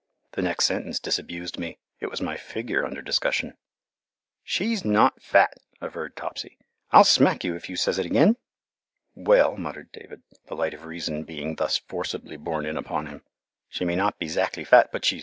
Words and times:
The 0.31 0.41
next 0.41 0.65
sentence 0.65 0.99
disabused 0.99 1.59
me 1.59 1.77
it 1.99 2.09
was 2.09 2.23
my 2.23 2.35
figure 2.35 2.83
under 2.83 3.03
discussion. 3.03 3.55
"She's 4.43 4.83
not 4.83 5.21
fat!" 5.21 5.53
averred 5.79 6.15
Topsy. 6.15 6.57
"I'll 6.89 7.03
smack 7.03 7.43
you 7.43 7.53
if 7.55 7.69
you 7.69 7.75
says 7.75 7.99
it 7.99 8.05
again." 8.07 8.37
"Well," 9.13 9.55
muttered 9.57 9.91
David, 9.91 10.23
the 10.47 10.55
light 10.55 10.73
of 10.73 10.85
reason 10.85 11.21
being 11.23 11.55
thus 11.57 11.77
forcibly 11.77 12.37
borne 12.37 12.65
in 12.65 12.77
upon 12.77 13.05
him, 13.05 13.21
"she 13.69 13.85
may 13.85 13.95
not 13.95 14.17
be 14.17 14.27
'zactly 14.27 14.63
fat, 14.63 14.89
but 14.91 15.05
she's 15.05 15.11
fine 15.11 15.13
and 15.13 15.17
hearty." 15.17 15.19